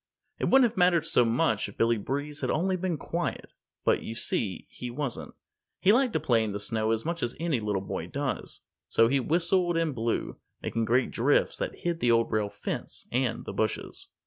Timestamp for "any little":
7.39-7.83